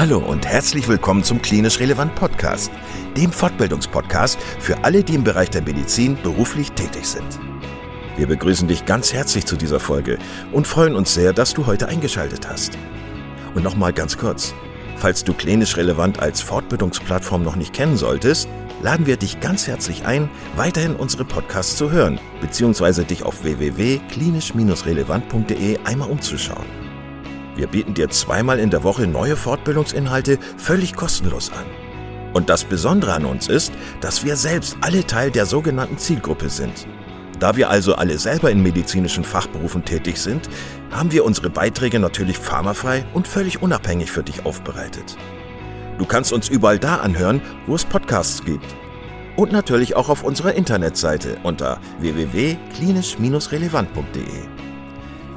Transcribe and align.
Hallo 0.00 0.16
und 0.16 0.46
herzlich 0.46 0.88
willkommen 0.88 1.22
zum 1.22 1.42
Klinisch 1.42 1.78
Relevant 1.78 2.14
Podcast, 2.14 2.72
dem 3.18 3.30
Fortbildungspodcast 3.30 4.40
für 4.58 4.82
alle, 4.82 5.04
die 5.04 5.14
im 5.14 5.24
Bereich 5.24 5.50
der 5.50 5.60
Medizin 5.60 6.16
beruflich 6.22 6.72
tätig 6.72 7.04
sind. 7.04 7.38
Wir 8.16 8.26
begrüßen 8.26 8.66
dich 8.66 8.86
ganz 8.86 9.12
herzlich 9.12 9.44
zu 9.44 9.56
dieser 9.56 9.78
Folge 9.78 10.18
und 10.52 10.66
freuen 10.66 10.96
uns 10.96 11.12
sehr, 11.12 11.34
dass 11.34 11.52
du 11.52 11.66
heute 11.66 11.88
eingeschaltet 11.88 12.48
hast. 12.48 12.78
Und 13.54 13.62
nochmal 13.62 13.92
ganz 13.92 14.16
kurz, 14.16 14.54
falls 14.96 15.22
du 15.22 15.34
Klinisch 15.34 15.76
Relevant 15.76 16.18
als 16.18 16.40
Fortbildungsplattform 16.40 17.42
noch 17.42 17.56
nicht 17.56 17.74
kennen 17.74 17.98
solltest, 17.98 18.48
laden 18.80 19.04
wir 19.04 19.18
dich 19.18 19.40
ganz 19.40 19.66
herzlich 19.66 20.06
ein, 20.06 20.30
weiterhin 20.56 20.96
unsere 20.96 21.26
Podcasts 21.26 21.76
zu 21.76 21.90
hören, 21.90 22.18
beziehungsweise 22.40 23.04
dich 23.04 23.22
auf 23.22 23.44
www.klinisch-relevant.de 23.44 25.78
einmal 25.84 26.08
umzuschauen. 26.08 26.89
Wir 27.60 27.66
bieten 27.66 27.92
dir 27.92 28.08
zweimal 28.08 28.58
in 28.58 28.70
der 28.70 28.84
Woche 28.84 29.06
neue 29.06 29.36
Fortbildungsinhalte 29.36 30.38
völlig 30.56 30.96
kostenlos 30.96 31.52
an. 31.52 31.66
Und 32.32 32.48
das 32.48 32.64
Besondere 32.64 33.12
an 33.12 33.26
uns 33.26 33.48
ist, 33.48 33.74
dass 34.00 34.24
wir 34.24 34.36
selbst 34.36 34.78
alle 34.80 35.06
Teil 35.06 35.30
der 35.30 35.44
sogenannten 35.44 35.98
Zielgruppe 35.98 36.48
sind. 36.48 36.86
Da 37.38 37.56
wir 37.56 37.68
also 37.68 37.96
alle 37.96 38.18
selber 38.18 38.50
in 38.50 38.62
medizinischen 38.62 39.24
Fachberufen 39.24 39.84
tätig 39.84 40.16
sind, 40.16 40.48
haben 40.90 41.12
wir 41.12 41.26
unsere 41.26 41.50
Beiträge 41.50 42.00
natürlich 42.00 42.38
pharmafrei 42.38 43.04
und 43.12 43.28
völlig 43.28 43.60
unabhängig 43.60 44.10
für 44.10 44.22
dich 44.22 44.46
aufbereitet. 44.46 45.18
Du 45.98 46.06
kannst 46.06 46.32
uns 46.32 46.48
überall 46.48 46.78
da 46.78 46.96
anhören, 46.96 47.42
wo 47.66 47.74
es 47.74 47.84
Podcasts 47.84 48.42
gibt. 48.42 48.74
Und 49.36 49.52
natürlich 49.52 49.96
auch 49.96 50.08
auf 50.08 50.22
unserer 50.22 50.54
Internetseite 50.54 51.36
unter 51.42 51.78
www.klinisch-relevant.de. 51.98 54.59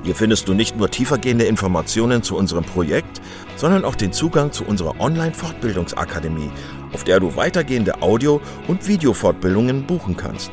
Hier 0.04 0.16
findest 0.16 0.50
du 0.50 0.54
nicht 0.54 0.76
nur 0.76 0.92
tiefergehende 0.92 1.46
Informationen 1.46 2.24
zu 2.24 2.36
unserem 2.36 2.66
Projekt, 2.66 3.22
sondern 3.56 3.86
auch 3.86 3.96
den 3.96 4.12
Zugang 4.12 4.52
zu 4.52 4.66
unserer 4.66 5.00
Online-Fortbildungsakademie, 5.00 6.52
auf 6.92 7.06
der 7.06 7.22
du 7.22 7.38
weitergehende 7.38 8.02
Audio- 8.02 8.42
und 8.68 8.86
Videofortbildungen 8.86 9.88
buchen 9.88 10.18
kannst. 10.18 10.52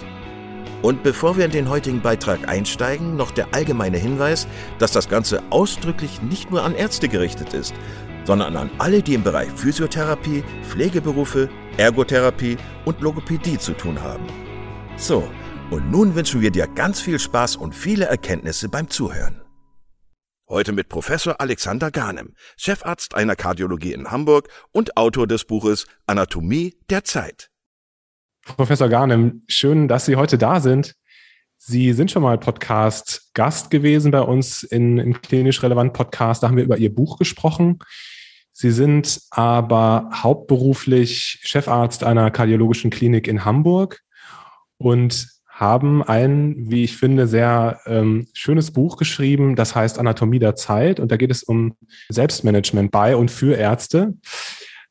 Und 0.82 1.02
bevor 1.02 1.36
wir 1.36 1.44
in 1.44 1.50
den 1.50 1.68
heutigen 1.68 2.00
Beitrag 2.00 2.48
einsteigen, 2.48 3.16
noch 3.16 3.32
der 3.32 3.52
allgemeine 3.52 3.98
Hinweis, 3.98 4.46
dass 4.78 4.92
das 4.92 5.08
Ganze 5.08 5.42
ausdrücklich 5.50 6.22
nicht 6.22 6.50
nur 6.50 6.62
an 6.62 6.74
Ärzte 6.74 7.08
gerichtet 7.08 7.52
ist, 7.52 7.74
sondern 8.24 8.56
an 8.56 8.70
alle, 8.78 9.02
die 9.02 9.14
im 9.14 9.24
Bereich 9.24 9.50
Physiotherapie, 9.50 10.44
Pflegeberufe, 10.62 11.50
Ergotherapie 11.76 12.56
und 12.84 13.00
Logopädie 13.00 13.58
zu 13.58 13.72
tun 13.72 14.00
haben. 14.00 14.24
So, 14.96 15.28
und 15.70 15.90
nun 15.90 16.16
wünschen 16.16 16.40
wir 16.40 16.50
dir 16.50 16.66
ganz 16.66 17.00
viel 17.00 17.18
Spaß 17.18 17.56
und 17.56 17.74
viele 17.74 18.06
Erkenntnisse 18.06 18.68
beim 18.68 18.90
Zuhören. 18.90 19.40
Heute 20.48 20.72
mit 20.72 20.88
Professor 20.88 21.40
Alexander 21.40 21.92
Garnem, 21.92 22.34
Chefarzt 22.56 23.14
einer 23.14 23.36
Kardiologie 23.36 23.92
in 23.92 24.10
Hamburg 24.10 24.48
und 24.72 24.96
Autor 24.96 25.28
des 25.28 25.44
Buches 25.44 25.86
Anatomie 26.06 26.76
der 26.90 27.04
Zeit. 27.04 27.50
Professor 28.56 28.88
Garnem, 28.88 29.44
schön, 29.46 29.86
dass 29.86 30.06
Sie 30.06 30.16
heute 30.16 30.38
da 30.38 30.60
sind. 30.60 30.96
Sie 31.56 31.92
sind 31.92 32.10
schon 32.10 32.22
mal 32.22 32.38
Podcast-Gast 32.38 33.70
gewesen 33.70 34.10
bei 34.10 34.22
uns 34.22 34.64
in, 34.64 34.98
im 34.98 35.22
Klinisch 35.22 35.62
Relevant 35.62 35.92
Podcast. 35.92 36.42
Da 36.42 36.48
haben 36.48 36.56
wir 36.56 36.64
über 36.64 36.78
Ihr 36.78 36.92
Buch 36.92 37.16
gesprochen. 37.16 37.78
Sie 38.50 38.72
sind 38.72 39.20
aber 39.30 40.10
hauptberuflich 40.12 41.38
Chefarzt 41.42 42.02
einer 42.02 42.32
kardiologischen 42.32 42.90
Klinik 42.90 43.28
in 43.28 43.44
Hamburg 43.44 44.00
und 44.78 45.39
haben 45.60 46.02
ein, 46.02 46.54
wie 46.70 46.84
ich 46.84 46.96
finde, 46.96 47.26
sehr 47.26 47.80
ähm, 47.86 48.26
schönes 48.32 48.70
Buch 48.70 48.96
geschrieben, 48.96 49.56
das 49.56 49.74
heißt 49.74 49.98
Anatomie 49.98 50.38
der 50.38 50.56
Zeit. 50.56 50.98
Und 50.98 51.12
da 51.12 51.18
geht 51.18 51.30
es 51.30 51.42
um 51.42 51.74
Selbstmanagement 52.08 52.90
bei 52.90 53.14
und 53.14 53.30
für 53.30 53.56
Ärzte. 53.56 54.14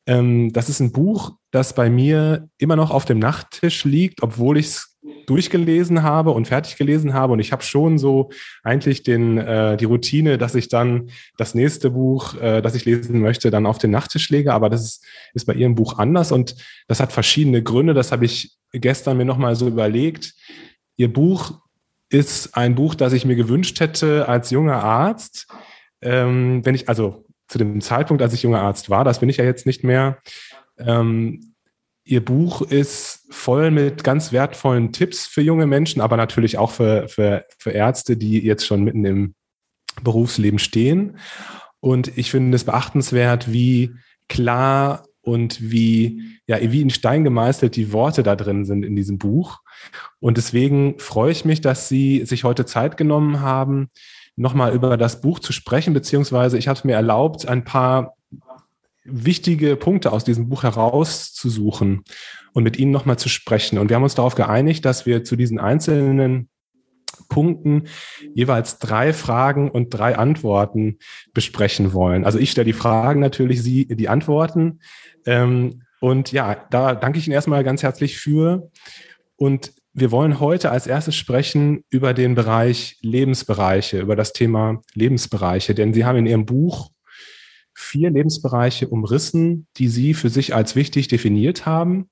Ähm, 0.06 0.52
das 0.52 0.68
ist 0.68 0.78
ein 0.78 0.92
Buch, 0.92 1.32
das 1.50 1.74
bei 1.74 1.90
mir 1.90 2.48
immer 2.58 2.76
noch 2.76 2.92
auf 2.92 3.04
dem 3.04 3.18
Nachttisch 3.18 3.84
liegt, 3.84 4.22
obwohl 4.22 4.58
ich 4.58 4.66
es 4.66 4.89
durchgelesen 5.30 6.02
habe 6.02 6.32
und 6.32 6.48
fertig 6.48 6.76
gelesen 6.76 7.14
habe. 7.14 7.32
Und 7.32 7.38
ich 7.38 7.52
habe 7.52 7.62
schon 7.62 7.98
so 7.98 8.30
eigentlich 8.64 9.04
den, 9.04 9.38
äh, 9.38 9.76
die 9.76 9.84
Routine, 9.84 10.38
dass 10.38 10.56
ich 10.56 10.68
dann 10.68 11.10
das 11.38 11.54
nächste 11.54 11.90
Buch, 11.90 12.34
äh, 12.40 12.60
das 12.60 12.74
ich 12.74 12.84
lesen 12.84 13.20
möchte, 13.20 13.50
dann 13.52 13.64
auf 13.64 13.78
den 13.78 13.92
Nachttisch 13.92 14.28
lege. 14.30 14.52
Aber 14.52 14.68
das 14.68 14.82
ist, 14.82 15.06
ist 15.32 15.46
bei 15.46 15.54
Ihrem 15.54 15.76
Buch 15.76 15.98
anders 15.98 16.32
und 16.32 16.56
das 16.88 16.98
hat 16.98 17.12
verschiedene 17.12 17.62
Gründe. 17.62 17.94
Das 17.94 18.10
habe 18.10 18.24
ich 18.24 18.56
gestern 18.72 19.16
mir 19.16 19.24
nochmal 19.24 19.54
so 19.54 19.68
überlegt. 19.68 20.34
Ihr 20.96 21.12
Buch 21.12 21.60
ist 22.08 22.56
ein 22.56 22.74
Buch, 22.74 22.96
das 22.96 23.12
ich 23.12 23.24
mir 23.24 23.36
gewünscht 23.36 23.78
hätte 23.78 24.28
als 24.28 24.50
junger 24.50 24.82
Arzt. 24.82 25.46
Ähm, 26.02 26.64
wenn 26.64 26.74
ich, 26.74 26.88
also 26.88 27.24
zu 27.46 27.58
dem 27.58 27.80
Zeitpunkt, 27.80 28.20
als 28.20 28.34
ich 28.34 28.42
junger 28.42 28.62
Arzt 28.62 28.90
war, 28.90 29.04
das 29.04 29.20
bin 29.20 29.28
ich 29.28 29.36
ja 29.36 29.44
jetzt 29.44 29.64
nicht 29.64 29.84
mehr. 29.84 30.18
Ähm, 30.76 31.49
ihr 32.10 32.24
Buch 32.24 32.62
ist 32.62 33.26
voll 33.30 33.70
mit 33.70 34.02
ganz 34.02 34.32
wertvollen 34.32 34.92
Tipps 34.92 35.26
für 35.26 35.42
junge 35.42 35.66
Menschen, 35.66 36.00
aber 36.00 36.16
natürlich 36.16 36.58
auch 36.58 36.72
für, 36.72 37.06
für, 37.08 37.46
für 37.56 37.70
Ärzte, 37.70 38.16
die 38.16 38.40
jetzt 38.40 38.66
schon 38.66 38.82
mitten 38.82 39.04
im 39.04 39.34
Berufsleben 40.02 40.58
stehen. 40.58 41.18
Und 41.78 42.18
ich 42.18 42.32
finde 42.32 42.56
es 42.56 42.64
beachtenswert, 42.64 43.52
wie 43.52 43.94
klar 44.28 45.06
und 45.22 45.70
wie, 45.70 46.38
ja, 46.46 46.58
wie 46.60 46.80
in 46.80 46.90
Stein 46.90 47.22
gemeißelt 47.22 47.76
die 47.76 47.92
Worte 47.92 48.24
da 48.24 48.34
drin 48.34 48.64
sind 48.64 48.84
in 48.84 48.96
diesem 48.96 49.18
Buch. 49.18 49.60
Und 50.18 50.36
deswegen 50.36 50.98
freue 50.98 51.30
ich 51.30 51.44
mich, 51.44 51.60
dass 51.60 51.88
Sie 51.88 52.24
sich 52.24 52.42
heute 52.42 52.66
Zeit 52.66 52.96
genommen 52.96 53.40
haben, 53.40 53.90
nochmal 54.34 54.74
über 54.74 54.96
das 54.96 55.20
Buch 55.20 55.38
zu 55.38 55.52
sprechen, 55.52 55.94
beziehungsweise 55.94 56.58
ich 56.58 56.66
habe 56.66 56.78
es 56.78 56.84
mir 56.84 56.94
erlaubt, 56.94 57.46
ein 57.46 57.62
paar 57.62 58.16
wichtige 59.04 59.76
Punkte 59.76 60.12
aus 60.12 60.24
diesem 60.24 60.48
Buch 60.48 60.62
herauszusuchen 60.62 62.02
und 62.52 62.64
mit 62.64 62.78
Ihnen 62.78 62.90
nochmal 62.90 63.18
zu 63.18 63.28
sprechen. 63.28 63.78
Und 63.78 63.88
wir 63.88 63.96
haben 63.96 64.02
uns 64.02 64.14
darauf 64.14 64.34
geeinigt, 64.34 64.84
dass 64.84 65.06
wir 65.06 65.24
zu 65.24 65.36
diesen 65.36 65.58
einzelnen 65.58 66.48
Punkten 67.28 67.84
jeweils 68.34 68.78
drei 68.78 69.12
Fragen 69.12 69.70
und 69.70 69.90
drei 69.90 70.16
Antworten 70.16 70.98
besprechen 71.32 71.92
wollen. 71.92 72.24
Also 72.24 72.38
ich 72.38 72.50
stelle 72.50 72.66
die 72.66 72.72
Fragen 72.72 73.20
natürlich, 73.20 73.62
Sie 73.62 73.86
die 73.86 74.08
Antworten. 74.08 74.80
Ähm, 75.26 75.82
und 76.00 76.32
ja, 76.32 76.66
da 76.70 76.94
danke 76.94 77.18
ich 77.18 77.26
Ihnen 77.26 77.34
erstmal 77.34 77.64
ganz 77.64 77.82
herzlich 77.82 78.18
für. 78.18 78.70
Und 79.36 79.72
wir 79.92 80.10
wollen 80.10 80.40
heute 80.40 80.70
als 80.70 80.86
erstes 80.86 81.16
sprechen 81.16 81.84
über 81.90 82.14
den 82.14 82.34
Bereich 82.34 82.98
Lebensbereiche, 83.02 84.00
über 84.00 84.16
das 84.16 84.32
Thema 84.32 84.82
Lebensbereiche, 84.94 85.74
denn 85.74 85.92
Sie 85.92 86.04
haben 86.04 86.18
in 86.18 86.26
Ihrem 86.26 86.46
Buch 86.46 86.90
vier 87.74 88.10
Lebensbereiche 88.10 88.88
umrissen, 88.88 89.66
die 89.76 89.88
Sie 89.88 90.14
für 90.14 90.28
sich 90.28 90.54
als 90.54 90.76
wichtig 90.76 91.08
definiert 91.08 91.66
haben. 91.66 92.08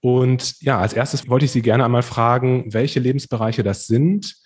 Und 0.00 0.60
ja, 0.60 0.78
als 0.78 0.92
erstes 0.92 1.28
wollte 1.28 1.46
ich 1.46 1.52
Sie 1.52 1.62
gerne 1.62 1.84
einmal 1.84 2.02
fragen, 2.02 2.72
welche 2.72 3.00
Lebensbereiche 3.00 3.62
das 3.62 3.86
sind 3.86 4.36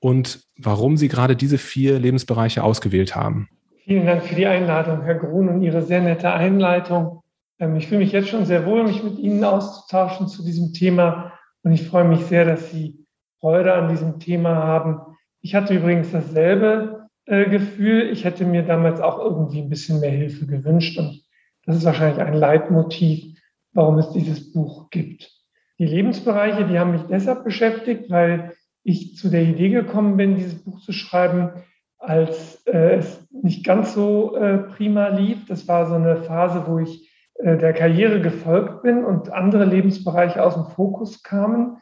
und 0.00 0.40
warum 0.56 0.96
Sie 0.96 1.08
gerade 1.08 1.36
diese 1.36 1.58
vier 1.58 1.98
Lebensbereiche 1.98 2.62
ausgewählt 2.62 3.14
haben. 3.14 3.48
Vielen 3.84 4.06
Dank 4.06 4.24
für 4.24 4.34
die 4.34 4.46
Einladung, 4.46 5.02
Herr 5.02 5.14
Grun, 5.14 5.48
und 5.48 5.62
Ihre 5.62 5.82
sehr 5.82 6.00
nette 6.00 6.32
Einleitung. 6.32 7.22
Ähm, 7.58 7.76
ich 7.76 7.86
fühle 7.86 8.00
mich 8.00 8.12
jetzt 8.12 8.28
schon 8.28 8.44
sehr 8.44 8.66
wohl, 8.66 8.84
mich 8.84 9.02
mit 9.02 9.18
Ihnen 9.18 9.44
auszutauschen 9.44 10.28
zu 10.28 10.44
diesem 10.44 10.72
Thema. 10.72 11.32
Und 11.62 11.72
ich 11.72 11.86
freue 11.88 12.04
mich 12.04 12.24
sehr, 12.26 12.44
dass 12.44 12.70
Sie 12.70 13.06
Freude 13.40 13.74
an 13.74 13.88
diesem 13.88 14.18
Thema 14.18 14.56
haben. 14.56 15.00
Ich 15.40 15.54
hatte 15.54 15.74
übrigens 15.74 16.10
dasselbe 16.10 17.05
Gefühl. 17.26 18.10
Ich 18.10 18.24
hätte 18.24 18.44
mir 18.44 18.62
damals 18.62 19.00
auch 19.00 19.18
irgendwie 19.18 19.60
ein 19.60 19.68
bisschen 19.68 20.00
mehr 20.00 20.10
Hilfe 20.10 20.46
gewünscht. 20.46 20.96
Und 20.98 21.22
das 21.64 21.76
ist 21.76 21.84
wahrscheinlich 21.84 22.20
ein 22.20 22.34
Leitmotiv, 22.34 23.36
warum 23.72 23.98
es 23.98 24.10
dieses 24.10 24.52
Buch 24.52 24.90
gibt. 24.90 25.32
Die 25.78 25.86
Lebensbereiche, 25.86 26.66
die 26.66 26.78
haben 26.78 26.92
mich 26.92 27.02
deshalb 27.10 27.44
beschäftigt, 27.44 28.10
weil 28.10 28.52
ich 28.82 29.16
zu 29.16 29.28
der 29.28 29.42
Idee 29.42 29.68
gekommen 29.68 30.16
bin, 30.16 30.36
dieses 30.36 30.62
Buch 30.62 30.80
zu 30.80 30.92
schreiben, 30.92 31.50
als 31.98 32.64
äh, 32.66 32.94
es 32.94 33.26
nicht 33.30 33.64
ganz 33.64 33.92
so 33.92 34.36
äh, 34.36 34.58
prima 34.58 35.08
lief. 35.08 35.44
Das 35.46 35.66
war 35.68 35.86
so 35.86 35.94
eine 35.94 36.22
Phase, 36.22 36.64
wo 36.66 36.78
ich 36.78 37.10
äh, 37.34 37.56
der 37.56 37.72
Karriere 37.72 38.20
gefolgt 38.20 38.82
bin 38.82 39.04
und 39.04 39.32
andere 39.32 39.64
Lebensbereiche 39.64 40.42
aus 40.42 40.54
dem 40.54 40.66
Fokus 40.66 41.22
kamen. 41.22 41.78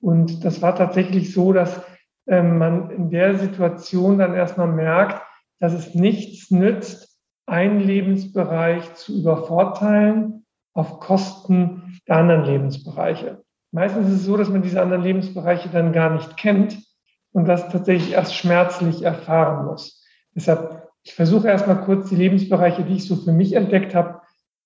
Und 0.00 0.44
das 0.44 0.62
war 0.62 0.74
tatsächlich 0.74 1.32
so, 1.32 1.52
dass 1.52 1.82
man 2.26 2.90
in 2.90 3.10
der 3.10 3.38
Situation 3.38 4.18
dann 4.18 4.34
erstmal 4.34 4.68
merkt, 4.68 5.22
dass 5.60 5.72
es 5.72 5.94
nichts 5.94 6.50
nützt, 6.50 7.16
einen 7.46 7.80
Lebensbereich 7.80 8.94
zu 8.94 9.20
übervorteilen 9.20 10.44
auf 10.74 11.00
Kosten 11.00 12.00
der 12.08 12.16
anderen 12.16 12.44
Lebensbereiche. 12.44 13.42
Meistens 13.72 14.08
ist 14.08 14.14
es 14.14 14.24
so, 14.24 14.36
dass 14.36 14.48
man 14.48 14.62
diese 14.62 14.82
anderen 14.82 15.02
Lebensbereiche 15.02 15.68
dann 15.68 15.92
gar 15.92 16.12
nicht 16.12 16.36
kennt 16.36 16.78
und 17.32 17.46
das 17.46 17.68
tatsächlich 17.68 18.12
erst 18.12 18.34
schmerzlich 18.34 19.02
erfahren 19.02 19.66
muss. 19.66 20.04
Deshalb, 20.34 20.88
ich 21.02 21.14
versuche 21.14 21.48
erstmal 21.48 21.80
kurz 21.82 22.08
die 22.08 22.16
Lebensbereiche, 22.16 22.84
die 22.84 22.96
ich 22.96 23.06
so 23.06 23.16
für 23.16 23.32
mich 23.32 23.54
entdeckt 23.54 23.94
habe, 23.94 24.20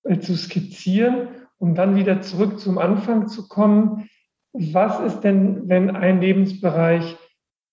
äh, 0.04 0.18
zu 0.18 0.36
skizzieren, 0.36 1.28
um 1.58 1.74
dann 1.74 1.96
wieder 1.96 2.22
zurück 2.22 2.58
zum 2.58 2.78
Anfang 2.78 3.28
zu 3.28 3.48
kommen. 3.48 4.08
Was 4.52 5.00
ist 5.00 5.20
denn, 5.20 5.68
wenn 5.68 5.94
ein 5.94 6.20
Lebensbereich 6.20 7.16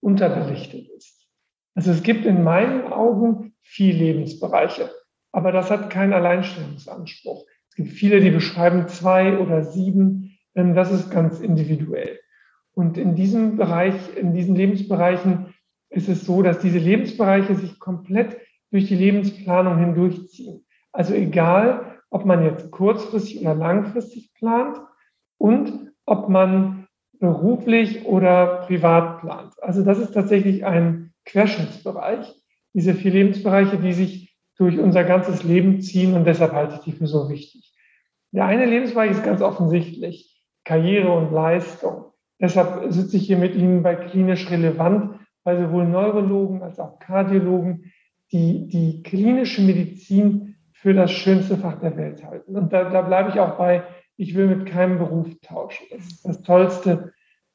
unterbelichtet 0.07 0.87
ist? 0.95 1.27
Also 1.75 1.91
es 1.91 2.01
gibt 2.01 2.25
in 2.25 2.43
meinen 2.43 2.91
Augen 2.91 3.53
vier 3.61 3.93
Lebensbereiche. 3.93 4.89
Aber 5.33 5.51
das 5.51 5.69
hat 5.69 5.89
keinen 5.89 6.13
Alleinstellungsanspruch. 6.13 7.45
Es 7.69 7.75
gibt 7.75 7.89
viele, 7.89 8.21
die 8.21 8.31
beschreiben 8.31 8.87
zwei 8.87 9.37
oder 9.37 9.63
sieben. 9.63 10.39
Das 10.55 10.91
ist 10.91 11.11
ganz 11.11 11.41
individuell. 11.41 12.19
Und 12.73 12.97
in 12.97 13.15
diesem 13.15 13.57
Bereich, 13.57 13.95
in 14.15 14.33
diesen 14.33 14.55
Lebensbereichen 14.55 15.53
ist 15.89 16.09
es 16.09 16.25
so, 16.25 16.41
dass 16.41 16.59
diese 16.59 16.79
Lebensbereiche 16.79 17.55
sich 17.55 17.77
komplett 17.79 18.37
durch 18.71 18.87
die 18.87 18.95
Lebensplanung 18.95 19.77
hindurchziehen. 19.77 20.65
Also 20.91 21.13
egal, 21.13 21.99
ob 22.09 22.25
man 22.25 22.43
jetzt 22.43 22.71
kurzfristig 22.71 23.41
oder 23.41 23.55
langfristig 23.55 24.33
plant 24.33 24.77
und 25.37 25.91
ob 26.05 26.29
man 26.29 26.76
beruflich 27.19 28.05
oder 28.05 28.63
privat 28.67 29.21
plant. 29.21 29.53
Also 29.61 29.83
das 29.83 29.99
ist 29.99 30.13
tatsächlich 30.13 30.65
ein 30.65 31.13
Querschnittsbereich, 31.25 32.33
diese 32.73 32.93
vier 32.93 33.11
Lebensbereiche, 33.11 33.77
die 33.77 33.93
sich 33.93 34.37
durch 34.57 34.79
unser 34.79 35.03
ganzes 35.03 35.43
Leben 35.43 35.81
ziehen 35.81 36.13
und 36.13 36.25
deshalb 36.25 36.53
halte 36.53 36.75
ich 36.75 36.81
die 36.81 36.91
für 36.91 37.07
so 37.07 37.29
wichtig. 37.29 37.73
Der 38.31 38.45
eine 38.45 38.65
Lebensbereich 38.65 39.11
ist 39.11 39.23
ganz 39.23 39.41
offensichtlich 39.41 40.43
Karriere 40.63 41.11
und 41.11 41.31
Leistung. 41.31 42.11
Deshalb 42.39 42.91
sitze 42.91 43.17
ich 43.17 43.27
hier 43.27 43.37
mit 43.37 43.55
Ihnen 43.55 43.83
bei 43.83 43.95
klinisch 43.95 44.49
relevant, 44.51 45.19
weil 45.43 45.59
sowohl 45.59 45.85
Neurologen 45.85 46.61
als 46.61 46.79
auch 46.79 46.99
Kardiologen 46.99 47.91
die, 48.31 48.67
die 48.67 49.01
klinische 49.03 49.61
Medizin 49.61 50.55
für 50.73 50.93
das 50.93 51.11
schönste 51.11 51.57
Fach 51.57 51.79
der 51.79 51.95
Welt 51.97 52.23
halten. 52.23 52.55
Und 52.55 52.73
da, 52.73 52.89
da 52.89 53.01
bleibe 53.01 53.29
ich 53.29 53.39
auch 53.39 53.57
bei, 53.57 53.83
ich 54.17 54.35
will 54.35 54.47
mit 54.47 54.67
keinem 54.67 54.97
Beruf 54.97 55.27
tauschen. 55.41 55.85
Das 55.91 56.05
ist 56.05 56.25
das 56.25 56.41
tollste 56.41 57.13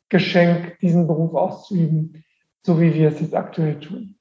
Geschenk, 0.08 0.78
diesen 0.80 1.06
Beruf 1.06 1.34
auszuüben, 1.34 2.24
so 2.62 2.80
wie 2.80 2.94
wir 2.94 3.08
es 3.08 3.20
jetzt 3.20 3.34
aktuell 3.34 3.80
tun. 3.80 4.16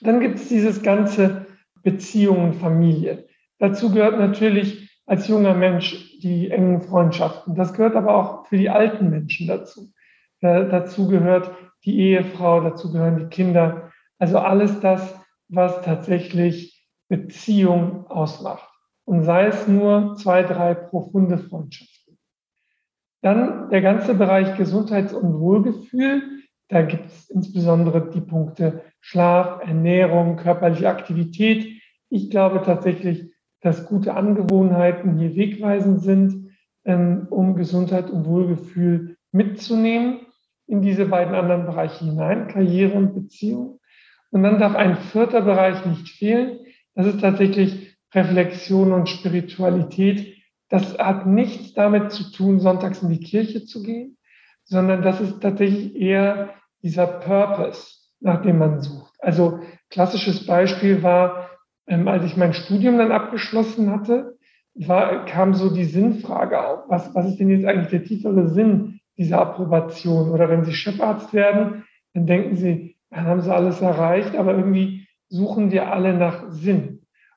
Dann 0.00 0.20
gibt 0.20 0.36
es 0.36 0.48
dieses 0.48 0.82
ganze 0.82 1.46
Beziehungen, 1.82 2.54
Familie. 2.54 3.26
Dazu 3.58 3.90
gehört 3.90 4.18
natürlich 4.18 4.90
als 5.06 5.28
junger 5.28 5.54
Mensch 5.54 6.18
die 6.20 6.50
engen 6.50 6.80
Freundschaften. 6.80 7.54
Das 7.54 7.74
gehört 7.74 7.96
aber 7.96 8.16
auch 8.16 8.46
für 8.46 8.56
die 8.56 8.70
alten 8.70 9.10
Menschen 9.10 9.46
dazu. 9.46 9.92
dazu 10.40 11.08
gehört 11.08 11.50
die 11.84 11.98
Ehefrau, 11.98 12.60
dazu 12.60 12.92
gehören 12.92 13.18
die 13.18 13.26
Kinder. 13.26 13.92
Also 14.18 14.38
alles 14.38 14.80
das, 14.80 15.18
was 15.48 15.82
tatsächlich 15.82 16.86
Beziehung 17.08 18.06
ausmacht. 18.06 18.73
Und 19.04 19.22
sei 19.24 19.46
es 19.46 19.68
nur 19.68 20.16
zwei, 20.16 20.42
drei 20.42 20.74
profunde 20.74 21.38
Freundschaften. 21.38 22.18
Dann 23.22 23.70
der 23.70 23.82
ganze 23.82 24.14
Bereich 24.14 24.56
Gesundheits- 24.56 25.14
und 25.14 25.40
Wohlgefühl. 25.40 26.22
Da 26.68 26.82
gibt 26.82 27.06
es 27.06 27.30
insbesondere 27.30 28.10
die 28.10 28.20
Punkte 28.20 28.82
Schlaf, 29.00 29.60
Ernährung, 29.62 30.36
körperliche 30.36 30.88
Aktivität. 30.88 31.80
Ich 32.08 32.30
glaube 32.30 32.62
tatsächlich, 32.64 33.32
dass 33.60 33.86
gute 33.86 34.14
Angewohnheiten 34.14 35.18
hier 35.18 35.36
wegweisend 35.36 36.02
sind, 36.02 36.50
ähm, 36.84 37.26
um 37.30 37.54
Gesundheit 37.54 38.10
und 38.10 38.26
Wohlgefühl 38.26 39.16
mitzunehmen 39.32 40.20
in 40.66 40.82
diese 40.82 41.06
beiden 41.06 41.34
anderen 41.34 41.66
Bereiche 41.66 42.04
hinein, 42.04 42.48
Karriere 42.48 42.94
und 42.94 43.14
Beziehung. 43.14 43.80
Und 44.30 44.42
dann 44.42 44.58
darf 44.58 44.74
ein 44.74 44.96
vierter 44.96 45.42
Bereich 45.42 45.84
nicht 45.86 46.08
fehlen. 46.08 46.58
Das 46.94 47.06
ist 47.06 47.20
tatsächlich 47.20 47.93
Reflexion 48.14 48.92
und 48.92 49.08
Spiritualität. 49.08 50.36
Das 50.68 50.98
hat 50.98 51.26
nichts 51.26 51.74
damit 51.74 52.12
zu 52.12 52.30
tun, 52.30 52.60
sonntags 52.60 53.02
in 53.02 53.10
die 53.10 53.20
Kirche 53.20 53.64
zu 53.64 53.82
gehen, 53.82 54.16
sondern 54.64 55.02
das 55.02 55.20
ist 55.20 55.40
tatsächlich 55.40 55.94
eher 55.96 56.54
dieser 56.82 57.06
Purpose, 57.06 57.94
nach 58.20 58.42
dem 58.42 58.58
man 58.58 58.80
sucht. 58.80 59.14
Also 59.18 59.60
klassisches 59.90 60.46
Beispiel 60.46 61.02
war, 61.02 61.50
ähm, 61.86 62.08
als 62.08 62.24
ich 62.24 62.36
mein 62.36 62.54
Studium 62.54 62.98
dann 62.98 63.12
abgeschlossen 63.12 63.90
hatte, 63.90 64.38
war, 64.74 65.24
kam 65.26 65.54
so 65.54 65.72
die 65.72 65.84
Sinnfrage 65.84 66.66
auf. 66.66 66.84
Was, 66.88 67.14
was 67.14 67.26
ist 67.26 67.38
denn 67.38 67.50
jetzt 67.50 67.66
eigentlich 67.66 67.90
der 67.90 68.04
tiefere 68.04 68.48
Sinn 68.48 69.00
dieser 69.16 69.40
Approbation? 69.40 70.30
Oder 70.30 70.48
wenn 70.48 70.64
Sie 70.64 70.72
Chefarzt 70.72 71.32
werden, 71.32 71.84
dann 72.12 72.26
denken 72.26 72.56
Sie, 72.56 72.96
dann 73.10 73.26
haben 73.26 73.40
sie 73.40 73.54
alles 73.54 73.80
erreicht, 73.80 74.34
aber 74.36 74.54
irgendwie 74.56 75.06
suchen 75.28 75.70
wir 75.70 75.92
alle 75.92 76.14
nach 76.14 76.50
Sinn. 76.50 76.93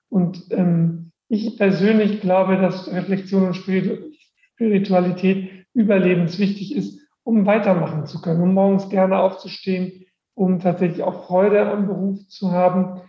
Und 0.10 0.46
ähm, 0.52 1.12
ich 1.30 1.58
persönlich 1.58 2.22
glaube, 2.22 2.58
dass 2.58 2.92
Reflexion 2.92 3.48
und 3.48 3.56
Spiritualität 3.56 5.66
überlebenswichtig 5.74 6.76
ist, 6.76 7.00
um 7.24 7.46
weitermachen 7.46 8.06
zu 8.06 8.22
können, 8.22 8.42
um 8.42 8.54
morgens 8.54 8.90
gerne 8.90 9.20
aufzustehen, 9.20 10.06
um 10.34 10.60
tatsächlich 10.60 11.04
auch 11.04 11.26
Freude 11.26 11.70
am 11.70 11.88
Beruf 11.88 12.28
zu 12.30 12.52
haben. 12.52 13.02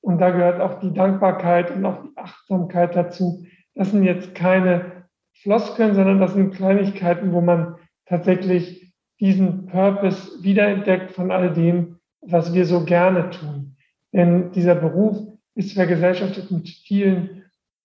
Und 0.00 0.18
da 0.18 0.30
gehört 0.30 0.60
auch 0.60 0.80
die 0.80 0.92
Dankbarkeit 0.92 1.70
und 1.70 1.84
auch 1.84 2.02
die 2.02 2.16
Achtsamkeit 2.16 2.96
dazu. 2.96 3.44
Das 3.74 3.90
sind 3.90 4.04
jetzt 4.04 4.34
keine 4.34 5.04
Floskeln, 5.34 5.94
sondern 5.94 6.20
das 6.20 6.32
sind 6.32 6.54
Kleinigkeiten, 6.54 7.32
wo 7.32 7.40
man 7.40 7.76
tatsächlich 8.06 8.94
diesen 9.20 9.66
Purpose 9.66 10.42
wiederentdeckt 10.42 11.12
von 11.12 11.30
all 11.30 11.52
dem, 11.52 11.98
was 12.22 12.54
wir 12.54 12.64
so 12.64 12.84
gerne 12.84 13.30
tun. 13.30 13.76
Denn 14.12 14.52
dieser 14.52 14.74
Beruf 14.74 15.35
ist 15.56 15.72
vergesellschaftet 15.72 16.50
mit 16.50 16.68
vielen 16.68 17.44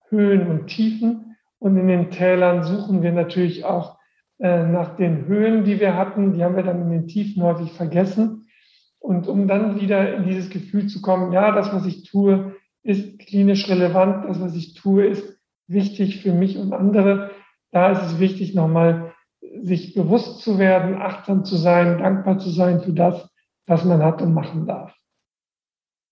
Höhen 0.09 0.47
und 0.47 0.68
Tiefen. 0.68 1.38
Und 1.57 1.77
in 1.77 1.88
den 1.88 2.12
Tälern 2.12 2.63
suchen 2.63 3.01
wir 3.01 3.12
natürlich 3.12 3.65
auch 3.65 3.97
äh, 4.39 4.65
nach 4.65 4.95
den 4.97 5.25
Höhen, 5.25 5.63
die 5.63 5.79
wir 5.79 5.95
hatten. 5.95 6.33
Die 6.33 6.44
haben 6.44 6.56
wir 6.56 6.63
dann 6.63 6.81
in 6.81 6.89
den 6.91 7.07
Tiefen 7.07 7.41
häufig 7.41 7.71
vergessen. 7.71 8.47
Und 9.00 9.27
um 9.27 9.47
dann 9.47 9.79
wieder 9.79 10.15
in 10.15 10.25
dieses 10.25 10.50
Gefühl 10.50 10.88
zu 10.88 11.01
kommen, 11.01 11.31
ja, 11.31 11.51
das, 11.51 11.73
was 11.73 11.85
ich 11.85 12.03
tue, 12.03 12.56
ist 12.83 13.19
klinisch 13.19 13.69
relevant, 13.69 14.25
das, 14.27 14.39
was 14.41 14.56
ich 14.56 14.73
tue, 14.75 15.06
ist 15.06 15.39
wichtig 15.68 16.21
für 16.21 16.33
mich 16.33 16.57
und 16.57 16.73
andere. 16.73 17.31
Da 17.71 17.91
ist 17.91 18.03
es 18.03 18.19
wichtig, 18.19 18.53
nochmal 18.53 19.13
sich 19.62 19.94
bewusst 19.94 20.41
zu 20.41 20.59
werden, 20.59 20.95
achtsam 20.95 21.45
zu 21.45 21.56
sein, 21.56 22.00
dankbar 22.00 22.38
zu 22.38 22.50
sein 22.50 22.81
für 22.81 22.94
das, 22.94 23.29
was 23.65 23.85
man 23.85 24.03
hat 24.03 24.21
und 24.21 24.33
machen 24.33 24.65
darf. 24.65 24.94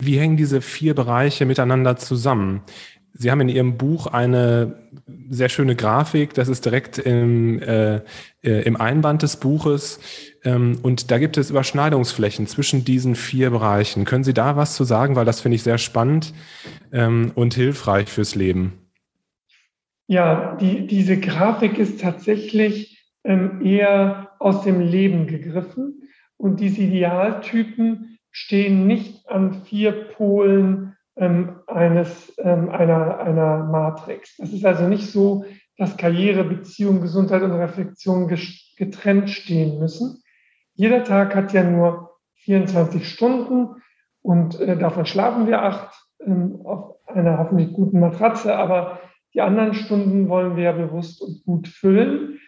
Wie 0.01 0.17
hängen 0.17 0.37
diese 0.37 0.61
vier 0.61 0.95
Bereiche 0.95 1.45
miteinander 1.45 1.97
zusammen? 1.97 2.61
Sie 3.13 3.31
haben 3.31 3.41
in 3.41 3.49
Ihrem 3.49 3.77
Buch 3.77 4.07
eine 4.07 4.77
sehr 5.29 5.49
schöne 5.49 5.75
Grafik, 5.75 6.33
das 6.33 6.47
ist 6.47 6.63
direkt 6.63 6.99
im, 6.99 7.61
äh, 7.61 7.97
äh, 8.41 8.63
im 8.63 8.77
Einband 8.77 9.23
des 9.23 9.37
Buches. 9.37 9.99
Ähm, 10.43 10.79
und 10.83 11.11
da 11.11 11.17
gibt 11.17 11.37
es 11.37 11.49
Überschneidungsflächen 11.49 12.47
zwischen 12.47 12.85
diesen 12.85 13.15
vier 13.15 13.49
Bereichen. 13.49 14.05
Können 14.05 14.23
Sie 14.23 14.33
da 14.33 14.55
was 14.55 14.75
zu 14.75 14.85
sagen? 14.85 15.17
Weil 15.17 15.25
das 15.25 15.41
finde 15.41 15.55
ich 15.55 15.63
sehr 15.63 15.77
spannend 15.77 16.33
ähm, 16.93 17.31
und 17.35 17.53
hilfreich 17.55 18.07
fürs 18.07 18.35
Leben. 18.35 18.73
Ja, 20.07 20.55
die, 20.55 20.87
diese 20.87 21.19
Grafik 21.19 21.77
ist 21.77 21.99
tatsächlich 21.99 23.05
ähm, 23.25 23.65
eher 23.65 24.31
aus 24.39 24.63
dem 24.63 24.79
Leben 24.79 25.27
gegriffen. 25.27 26.09
Und 26.37 26.61
diese 26.61 26.81
Idealtypen 26.81 28.18
stehen 28.39 28.87
nicht 28.87 29.27
an 29.29 29.63
vier 29.65 29.91
Polen 29.91 30.95
ähm, 31.17 31.59
eines, 31.67 32.33
ähm, 32.37 32.69
einer, 32.69 33.19
einer 33.19 33.65
Matrix. 33.65 34.37
Das 34.37 34.53
ist 34.53 34.65
also 34.65 34.87
nicht 34.87 35.11
so, 35.11 35.43
dass 35.77 35.97
Karriere, 35.97 36.45
Beziehung, 36.45 37.01
Gesundheit 37.01 37.41
und 37.41 37.51
Reflexion 37.51 38.33
getrennt 38.77 39.29
stehen 39.29 39.79
müssen. 39.79 40.23
Jeder 40.73 41.03
Tag 41.03 41.35
hat 41.35 41.51
ja 41.51 41.63
nur 41.63 42.11
24 42.45 43.07
Stunden 43.09 43.81
und 44.21 44.59
äh, 44.61 44.77
davon 44.77 45.05
schlafen 45.05 45.47
wir 45.47 45.61
acht 45.61 45.93
ähm, 46.25 46.61
auf 46.63 46.95
einer 47.07 47.39
hoffentlich 47.39 47.73
guten 47.73 47.99
Matratze, 47.99 48.55
aber 48.55 49.01
die 49.33 49.41
anderen 49.41 49.73
Stunden 49.73 50.29
wollen 50.29 50.55
wir 50.55 50.63
ja 50.63 50.71
bewusst 50.71 51.21
und 51.21 51.43
gut 51.43 51.67
füllen. 51.67 52.39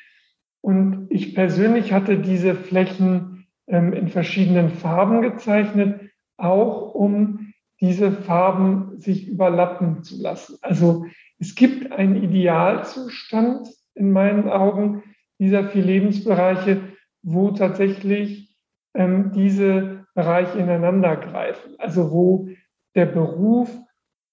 Und 0.61 1.07
ich 1.09 1.35
persönlich 1.35 1.91
hatte 1.91 2.17
diese 2.17 2.55
Flächen 2.55 3.30
in 3.71 4.09
verschiedenen 4.09 4.69
Farben 4.69 5.21
gezeichnet, 5.21 6.11
auch 6.37 6.93
um 6.93 7.53
diese 7.79 8.11
Farben 8.11 8.97
sich 8.97 9.27
überlappen 9.27 10.03
zu 10.03 10.21
lassen. 10.21 10.57
Also 10.61 11.05
es 11.39 11.55
gibt 11.55 11.91
einen 11.91 12.21
Idealzustand 12.21 13.69
in 13.95 14.11
meinen 14.11 14.49
Augen 14.49 15.03
dieser 15.39 15.63
vier 15.69 15.83
Lebensbereiche, 15.83 16.81
wo 17.23 17.51
tatsächlich 17.51 18.55
ähm, 18.93 19.31
diese 19.33 20.05
Bereiche 20.13 20.59
ineinander 20.59 21.15
greifen. 21.15 21.75
Also 21.79 22.11
wo 22.11 22.49
der 22.95 23.05
Beruf 23.07 23.69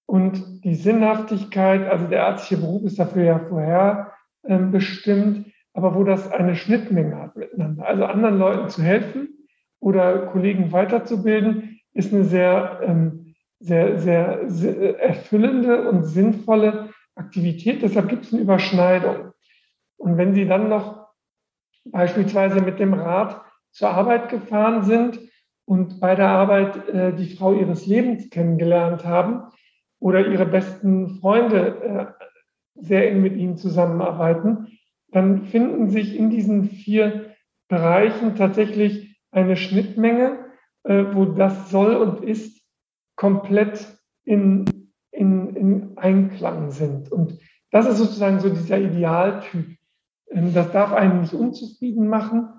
und 0.05 0.63
die 0.63 0.75
Sinnhaftigkeit, 0.75 1.89
also 1.89 2.07
der 2.07 2.19
ärztliche 2.19 2.61
Beruf 2.61 2.83
ist 2.83 2.99
dafür 2.99 3.23
ja 3.23 3.39
vorher 3.39 4.13
ähm, 4.45 4.71
bestimmt, 4.71 5.48
aber 5.79 5.95
wo 5.95 6.03
das 6.03 6.29
eine 6.29 6.55
Schnittmenge 6.55 7.15
hat 7.17 7.37
miteinander. 7.37 7.87
Also 7.87 8.03
anderen 8.03 8.37
Leuten 8.37 8.69
zu 8.69 8.83
helfen 8.83 9.47
oder 9.79 10.27
Kollegen 10.27 10.73
weiterzubilden, 10.73 11.79
ist 11.93 12.13
eine 12.13 12.25
sehr, 12.25 12.81
ähm, 12.83 13.33
sehr, 13.59 13.97
sehr, 13.97 14.49
sehr 14.49 14.99
erfüllende 14.99 15.89
und 15.89 16.03
sinnvolle 16.03 16.89
Aktivität. 17.15 17.81
Deshalb 17.81 18.09
gibt 18.09 18.25
es 18.25 18.33
eine 18.33 18.41
Überschneidung. 18.41 19.31
Und 19.95 20.17
wenn 20.17 20.33
Sie 20.33 20.45
dann 20.45 20.67
noch 20.67 21.07
beispielsweise 21.85 22.61
mit 22.61 22.79
dem 22.79 22.93
Rad 22.93 23.41
zur 23.71 23.91
Arbeit 23.91 24.27
gefahren 24.27 24.83
sind 24.83 25.17
und 25.63 26.01
bei 26.01 26.13
der 26.15 26.27
Arbeit 26.27 26.89
äh, 26.89 27.13
die 27.13 27.35
Frau 27.35 27.53
ihres 27.53 27.85
Lebens 27.85 28.29
kennengelernt 28.29 29.05
haben, 29.05 29.43
oder 29.99 30.27
ihre 30.27 30.45
besten 30.45 31.19
Freunde 31.19 32.15
äh, 32.17 32.25
sehr 32.75 33.11
eng 33.11 33.21
mit 33.21 33.35
ihnen 33.35 33.57
zusammenarbeiten, 33.57 34.78
dann 35.11 35.45
finden 35.45 35.89
sich 35.89 36.15
in 36.15 36.29
diesen 36.29 36.69
vier 36.69 37.35
Bereichen 37.67 38.35
tatsächlich 38.35 39.19
eine 39.31 39.55
Schnittmenge, 39.55 40.45
äh, 40.83 41.05
wo 41.13 41.25
das 41.25 41.69
soll 41.69 41.95
und 41.95 42.23
ist 42.23 42.61
komplett 43.15 43.87
in, 44.23 44.65
in, 45.11 45.55
in 45.55 45.97
Einklang 45.97 46.71
sind. 46.71 47.11
Und 47.11 47.39
das 47.71 47.87
ist 47.87 47.97
sozusagen 47.97 48.39
so 48.39 48.49
dieser 48.49 48.79
Idealtyp. 48.79 49.77
Ähm, 50.31 50.53
das 50.53 50.71
darf 50.71 50.93
einen 50.93 51.21
nicht 51.21 51.33
unzufrieden 51.33 52.07
machen, 52.07 52.49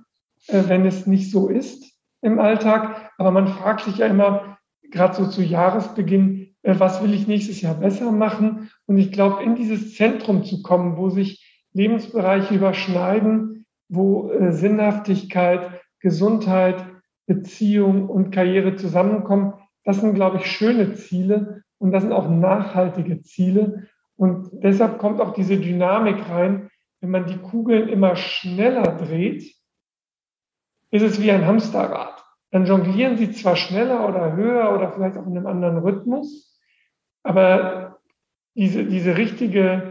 äh, 0.48 0.64
wenn 0.66 0.86
es 0.86 1.06
nicht 1.06 1.30
so 1.30 1.48
ist 1.48 1.92
im 2.22 2.38
Alltag. 2.38 3.10
Aber 3.18 3.30
man 3.30 3.48
fragt 3.48 3.84
sich 3.84 3.98
ja 3.98 4.06
immer, 4.06 4.58
gerade 4.90 5.14
so 5.14 5.26
zu 5.26 5.42
Jahresbeginn, 5.42 6.54
äh, 6.62 6.74
was 6.78 7.02
will 7.02 7.14
ich 7.14 7.26
nächstes 7.26 7.60
Jahr 7.60 7.74
besser 7.74 8.12
machen? 8.12 8.70
Und 8.86 8.98
ich 8.98 9.12
glaube, 9.12 9.42
in 9.42 9.54
dieses 9.54 9.94
Zentrum 9.96 10.44
zu 10.44 10.62
kommen, 10.62 10.96
wo 10.96 11.10
sich 11.10 11.49
Lebensbereiche 11.72 12.54
überschneiden, 12.54 13.66
wo 13.88 14.30
äh, 14.30 14.52
Sinnhaftigkeit, 14.52 15.80
Gesundheit, 16.00 16.84
Beziehung 17.26 18.08
und 18.08 18.30
Karriere 18.30 18.76
zusammenkommen, 18.76 19.54
das 19.84 20.00
sind, 20.00 20.14
glaube 20.14 20.38
ich, 20.38 20.46
schöne 20.46 20.94
Ziele 20.94 21.62
und 21.78 21.92
das 21.92 22.02
sind 22.02 22.12
auch 22.12 22.28
nachhaltige 22.28 23.22
Ziele. 23.22 23.88
Und 24.16 24.50
deshalb 24.52 24.98
kommt 24.98 25.20
auch 25.20 25.32
diese 25.32 25.56
Dynamik 25.56 26.28
rein, 26.28 26.70
wenn 27.00 27.10
man 27.10 27.26
die 27.26 27.38
Kugeln 27.38 27.88
immer 27.88 28.16
schneller 28.16 28.96
dreht, 28.96 29.54
ist 30.90 31.02
es 31.02 31.22
wie 31.22 31.30
ein 31.30 31.46
Hamsterrad. 31.46 32.22
Dann 32.50 32.66
jonglieren 32.66 33.16
sie 33.16 33.30
zwar 33.30 33.56
schneller 33.56 34.08
oder 34.08 34.34
höher 34.34 34.74
oder 34.74 34.92
vielleicht 34.92 35.16
auch 35.16 35.26
in 35.26 35.36
einem 35.36 35.46
anderen 35.46 35.78
Rhythmus, 35.78 36.58
aber 37.22 38.00
diese, 38.54 38.84
diese 38.84 39.16
richtige 39.16 39.89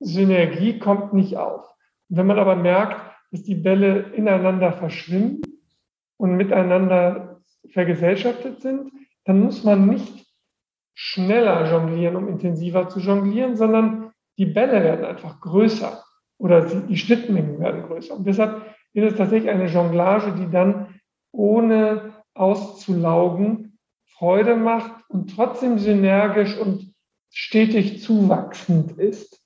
Synergie 0.00 0.78
kommt 0.78 1.12
nicht 1.12 1.36
auf. 1.36 1.64
Wenn 2.08 2.26
man 2.26 2.38
aber 2.38 2.56
merkt, 2.56 3.00
dass 3.30 3.42
die 3.42 3.54
Bälle 3.54 4.12
ineinander 4.14 4.72
verschwimmen 4.72 5.42
und 6.16 6.36
miteinander 6.36 7.40
vergesellschaftet 7.72 8.62
sind, 8.62 8.92
dann 9.24 9.40
muss 9.40 9.64
man 9.64 9.86
nicht 9.86 10.26
schneller 10.94 11.70
jonglieren, 11.70 12.16
um 12.16 12.28
intensiver 12.28 12.88
zu 12.88 13.00
jonglieren, 13.00 13.56
sondern 13.56 14.12
die 14.38 14.46
Bälle 14.46 14.82
werden 14.82 15.04
einfach 15.04 15.40
größer 15.40 16.02
oder 16.38 16.64
die 16.64 16.96
Schnittmengen 16.96 17.58
werden 17.58 17.82
größer. 17.82 18.14
Und 18.14 18.26
deshalb 18.26 18.62
ist 18.92 19.12
es 19.12 19.16
tatsächlich 19.16 19.50
eine 19.50 19.66
Jonglage, 19.66 20.32
die 20.32 20.50
dann 20.50 21.00
ohne 21.32 22.14
auszulaugen 22.34 23.78
Freude 24.06 24.56
macht 24.56 24.92
und 25.08 25.34
trotzdem 25.34 25.78
synergisch 25.78 26.56
und 26.56 26.94
stetig 27.30 28.02
zuwachsend 28.02 28.92
ist. 28.92 29.45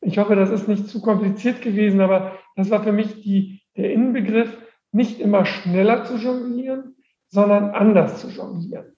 Ich 0.00 0.18
hoffe, 0.18 0.36
das 0.36 0.50
ist 0.50 0.68
nicht 0.68 0.88
zu 0.88 1.00
kompliziert 1.00 1.62
gewesen, 1.62 2.00
aber 2.00 2.38
das 2.56 2.70
war 2.70 2.82
für 2.82 2.92
mich 2.92 3.22
die, 3.22 3.62
der 3.76 3.92
Inbegriff, 3.92 4.56
nicht 4.92 5.20
immer 5.20 5.44
schneller 5.44 6.04
zu 6.04 6.16
jonglieren, 6.16 6.96
sondern 7.28 7.70
anders 7.70 8.20
zu 8.20 8.28
jonglieren. 8.28 8.96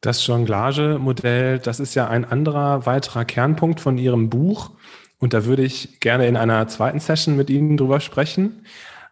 Das 0.00 0.26
Jonglage-Modell, 0.26 1.58
das 1.58 1.80
ist 1.80 1.94
ja 1.94 2.08
ein 2.08 2.26
anderer 2.26 2.84
weiterer 2.84 3.24
Kernpunkt 3.24 3.80
von 3.80 3.96
Ihrem 3.96 4.28
Buch. 4.28 4.72
Und 5.18 5.32
da 5.32 5.46
würde 5.46 5.62
ich 5.62 6.00
gerne 6.00 6.26
in 6.26 6.36
einer 6.36 6.68
zweiten 6.68 7.00
Session 7.00 7.36
mit 7.36 7.48
Ihnen 7.48 7.78
drüber 7.78 8.00
sprechen. 8.00 8.66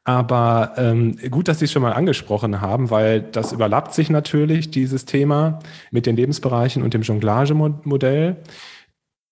Aber 0.04 0.74
ähm, 0.76 1.16
gut, 1.30 1.48
dass 1.48 1.60
Sie 1.60 1.64
es 1.64 1.72
schon 1.72 1.82
mal 1.82 1.92
angesprochen 1.92 2.60
haben, 2.60 2.90
weil 2.90 3.22
das 3.22 3.52
überlappt 3.52 3.94
sich 3.94 4.10
natürlich, 4.10 4.70
dieses 4.70 5.06
Thema 5.06 5.60
mit 5.90 6.06
den 6.06 6.16
Lebensbereichen 6.16 6.82
und 6.82 6.92
dem 6.92 7.02
Jonglage-Modell. 7.02 8.36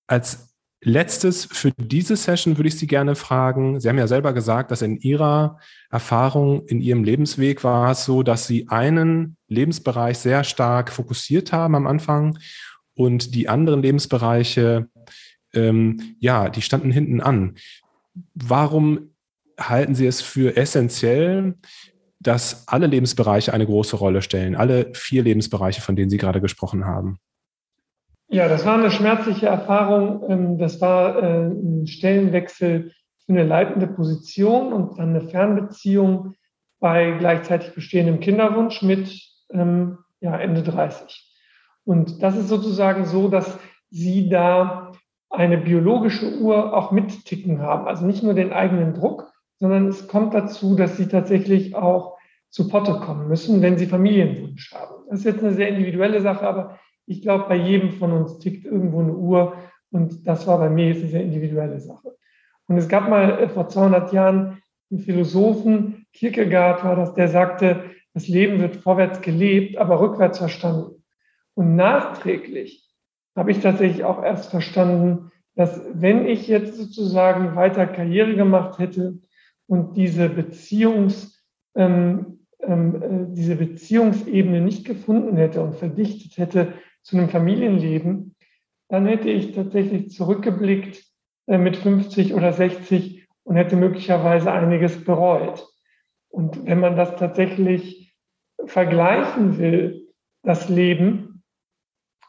Als 0.07 0.50
letztes 0.83 1.45
für 1.45 1.73
diese 1.77 2.17
Session 2.17 2.57
würde 2.57 2.69
ich 2.69 2.79
Sie 2.79 2.87
gerne 2.87 3.15
fragen. 3.15 3.81
Sie 3.81 3.89
haben 3.89 3.99
ja 3.99 4.07
selber 4.07 4.33
gesagt, 4.33 4.71
dass 4.71 4.83
in 4.83 4.99
Ihrer 4.99 5.59
Erfahrung, 5.91 6.67
in 6.67 6.81
Ihrem 6.81 7.05
Lebensweg 7.05 7.63
war 7.65 7.91
es 7.91 8.05
so, 8.05 8.23
dass 8.23 8.47
Sie 8.47 8.69
einen 8.69 9.37
Lebensbereich 9.49 10.19
sehr 10.19 10.45
stark 10.45 10.91
fokussiert 10.91 11.53
haben 11.53 11.75
am 11.75 11.87
Anfang 11.87 12.39
und 12.95 13.35
die 13.35 13.49
anderen 13.49 13.83
Lebensbereiche, 13.83 14.89
ähm, 15.53 16.17
ja, 16.19 16.49
die 16.49 16.63
standen 16.63 16.91
hinten 16.91 17.21
an. 17.21 17.57
Warum 18.35 19.11
halten 19.59 19.95
Sie 19.95 20.07
es 20.07 20.23
für 20.23 20.57
essentiell, 20.57 21.55
dass 22.21 22.69
alle 22.69 22.87
Lebensbereiche 22.87 23.53
eine 23.53 23.67
große 23.67 23.97
Rolle 23.97 24.23
stellen, 24.23 24.55
alle 24.55 24.91
vier 24.95 25.23
Lebensbereiche, 25.23 25.81
von 25.81 25.97
denen 25.97 26.11
Sie 26.11 26.19
gerade 26.19 26.41
gesprochen 26.41 26.85
haben? 26.85 27.19
Ja, 28.33 28.47
das 28.47 28.65
war 28.65 28.75
eine 28.75 28.93
schmerzliche 28.93 29.47
Erfahrung. 29.47 30.25
Ähm, 30.31 30.59
das 30.59 30.81
war 30.81 31.21
äh, 31.21 31.49
ein 31.49 31.89
Stellenwechsel 31.89 32.93
für 33.27 33.33
eine 33.33 33.43
leitende 33.43 33.89
Position 33.89 34.73
und 34.73 34.99
dann 34.99 35.11
eine 35.11 35.29
Fernbeziehung 35.29 36.35
bei 36.79 37.11
gleichzeitig 37.19 37.75
bestehendem 37.75 38.21
Kinderwunsch 38.21 38.83
mit 38.83 39.21
ähm, 39.53 39.99
ja, 40.21 40.39
Ende 40.39 40.63
30. 40.63 41.29
Und 41.85 42.23
das 42.23 42.37
ist 42.37 42.49
sozusagen 42.49 43.05
so, 43.05 43.29
dass 43.29 43.59
Sie 43.91 44.29
da 44.29 44.93
eine 45.29 45.59
biologische 45.59 46.39
Uhr 46.39 46.73
auch 46.73 46.93
mitticken 46.93 47.61
haben. 47.61 47.89
Also 47.89 48.07
nicht 48.07 48.23
nur 48.23 48.35
den 48.35 48.53
eigenen 48.53 48.95
Druck, 48.95 49.33
sondern 49.57 49.89
es 49.89 50.07
kommt 50.07 50.35
dazu, 50.35 50.77
dass 50.77 50.97
Sie 50.97 51.09
tatsächlich 51.09 51.75
auch 51.75 52.17
zu 52.49 52.69
Potte 52.69 52.95
kommen 53.01 53.27
müssen, 53.27 53.61
wenn 53.61 53.77
Sie 53.77 53.87
Familienwunsch 53.87 54.73
haben. 54.73 55.05
Das 55.09 55.21
ist 55.21 55.25
jetzt 55.25 55.43
eine 55.43 55.55
sehr 55.55 55.69
individuelle 55.69 56.21
Sache, 56.21 56.47
aber 56.47 56.79
ich 57.07 57.23
glaube, 57.23 57.47
bei 57.49 57.57
jedem 57.57 57.93
von 57.93 58.13
uns 58.13 58.39
tickt 58.39 58.65
irgendwo 58.65 59.01
eine 59.01 59.15
Uhr 59.15 59.57
und 59.91 60.27
das 60.27 60.47
war 60.47 60.59
bei 60.59 60.71
mir 60.71 60.89
jetzt 60.89 61.03
eine 61.03 61.11
sehr 61.11 61.23
individuelle 61.23 61.81
Sache. 61.81 62.17
Und 62.67 62.77
es 62.77 62.89
gab 62.89 63.09
mal 63.09 63.39
äh, 63.39 63.49
vor 63.49 63.69
200 63.69 64.13
Jahren 64.13 64.63
einen 64.91 65.01
Philosophen, 65.01 66.07
Kierkegaard 66.13 66.85
war 66.85 66.97
das, 66.97 67.15
der 67.15 67.29
sagte, 67.29 67.91
das 68.15 68.29
Leben 68.29 68.61
wird 68.61 68.77
vorwärts 68.77 69.21
gelebt, 69.21 69.77
aber 69.77 70.01
rückwärts 70.01 70.39
verstanden. 70.39 71.05
Und 71.55 71.77
nachträglich 71.77 72.89
habe 73.37 73.53
ich 73.53 73.61
tatsächlich 73.61 74.05
auch 74.05 74.23
erst 74.23 74.51
verstanden, 74.51 75.31
dass 75.55 75.81
wenn 75.93 76.27
ich 76.27 76.49
jetzt 76.49 76.77
sozusagen 76.77 77.55
weiter 77.57 77.87
Karriere 77.87 78.35
gemacht 78.35 78.79
hätte 78.79 79.19
und 79.67 79.97
diese 79.97 80.29
Beziehungs, 80.29 81.45
ähm, 81.75 82.41
ähm, 82.61 83.03
äh, 83.03 83.35
diese 83.35 83.57
Beziehungsebene 83.57 84.61
nicht 84.61 84.85
gefunden 84.85 85.37
hätte 85.37 85.63
und 85.63 85.77
verdichtet 85.77 86.39
hätte 86.39 86.73
zu 87.03 87.17
einem 87.17 87.29
Familienleben, 87.29 88.35
dann 88.89 89.07
hätte 89.07 89.31
ich 89.31 89.53
tatsächlich 89.53 90.11
zurückgeblickt 90.11 91.03
äh, 91.47 91.59
mit 91.59 91.77
50 91.77 92.35
oder 92.35 92.53
60 92.53 93.27
und 93.45 93.57
hätte 93.57 93.77
möglicherweise 93.77 94.53
einiges 94.53 95.05
bereut. 95.05 95.67
Und 96.29 96.67
wenn 96.67 96.81
man 96.81 96.97
das 96.97 97.17
tatsächlich 97.17 98.15
vergleichen 98.67 99.59
will, 99.59 100.09
das 100.43 100.69
Leben, 100.69 101.43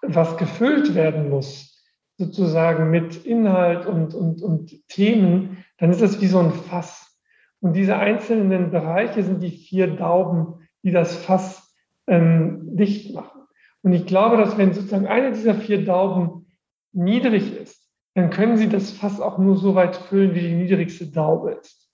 was 0.01 0.37
gefüllt 0.37 0.95
werden 0.95 1.29
muss, 1.29 1.83
sozusagen 2.17 2.89
mit 2.89 3.25
Inhalt 3.25 3.85
und, 3.85 4.13
und, 4.13 4.41
und 4.41 4.87
Themen, 4.87 5.63
dann 5.77 5.91
ist 5.91 6.01
es 6.01 6.21
wie 6.21 6.27
so 6.27 6.39
ein 6.39 6.51
Fass. 6.51 7.19
Und 7.59 7.73
diese 7.73 7.97
einzelnen 7.97 8.71
Bereiche 8.71 9.23
sind 9.23 9.41
die 9.41 9.51
vier 9.51 9.87
Dauben, 9.87 10.67
die 10.83 10.91
das 10.91 11.15
Fass 11.15 11.75
ähm, 12.07 12.75
dicht 12.75 13.13
machen. 13.13 13.40
Und 13.83 13.93
ich 13.93 14.05
glaube, 14.05 14.37
dass 14.37 14.57
wenn 14.57 14.73
sozusagen 14.73 15.07
eine 15.07 15.31
dieser 15.31 15.55
vier 15.55 15.83
Dauben 15.83 16.47
niedrig 16.93 17.57
ist, 17.59 17.89
dann 18.13 18.29
können 18.29 18.57
Sie 18.57 18.69
das 18.69 18.91
Fass 18.91 19.21
auch 19.21 19.37
nur 19.37 19.57
so 19.57 19.75
weit 19.75 19.95
füllen, 19.95 20.35
wie 20.35 20.41
die 20.41 20.53
niedrigste 20.53 21.07
Daube 21.07 21.51
ist. 21.51 21.89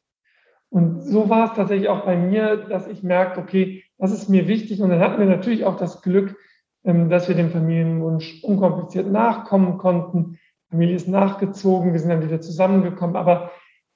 Und 0.70 1.01
so 1.01 1.29
war 1.29 1.46
es 1.46 1.56
tatsächlich 1.56 1.88
auch 1.88 2.03
bei 2.03 2.17
mir, 2.17 2.58
dass 2.58 2.88
ich 2.88 3.03
merkte, 3.03 3.39
okay, 3.39 3.84
das 3.98 4.12
ist 4.12 4.29
mir 4.29 4.48
wichtig. 4.48 4.82
Und 4.82 4.89
dann 4.89 5.00
hatten 5.00 5.20
wir 5.20 5.27
natürlich 5.27 5.63
auch 5.65 5.77
das 5.77 6.01
Glück, 6.01 6.36
ähm, 6.84 7.10
dass 7.10 7.27
wir 7.27 7.36
dem 7.36 7.51
Familienwunsch 7.51 8.44
unkompliziert 8.44 9.10
nachkommen 9.10 9.77
konnten. 9.77 10.34
Die 10.34 10.72
Familie 10.72 10.96
ist 10.96 11.08
nachgezogen, 11.08 11.94
wir 11.94 12.00
sind 12.00 12.10
dann 12.10 12.24
wieder 12.24 12.41
zusammengekommen. 12.41 13.15
Aber 13.15 13.51